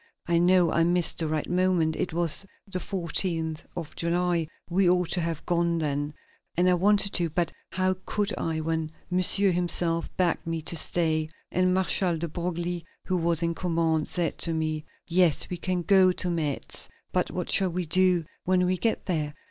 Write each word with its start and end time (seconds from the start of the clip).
I 0.25 0.39
know 0.39 0.71
I 0.71 0.83
missed 0.83 1.19
the 1.19 1.27
right 1.27 1.47
moment; 1.47 1.95
it 1.95 2.11
was 2.11 2.43
the 2.65 2.79
14th 2.79 3.59
of 3.77 3.95
July; 3.95 4.47
we 4.67 4.89
ought 4.89 5.11
to 5.11 5.21
have 5.21 5.45
gone 5.45 5.77
then, 5.77 6.15
and 6.57 6.67
I 6.67 6.73
wanted 6.73 7.13
to, 7.13 7.29
but 7.29 7.51
how 7.73 7.93
could 8.07 8.33
I 8.35 8.61
when 8.61 8.91
Monsieur 9.11 9.51
himself 9.51 10.09
begged 10.17 10.47
me 10.47 10.63
to 10.63 10.75
stay, 10.75 11.27
and 11.51 11.71
Marshal 11.71 12.17
de 12.17 12.27
Broglie, 12.27 12.83
who 13.05 13.17
was 13.17 13.43
in 13.43 13.53
command, 13.53 14.07
said 14.07 14.39
to 14.39 14.53
me: 14.55 14.85
"Yes, 15.07 15.47
we 15.51 15.57
can 15.57 15.83
go 15.83 16.11
to 16.13 16.31
Metz. 16.31 16.89
But 17.11 17.29
what 17.29 17.51
shall 17.51 17.69
we 17.69 17.85
do 17.85 18.23
when 18.43 18.65
we 18.65 18.77
get 18.79 19.05
there?" 19.05 19.35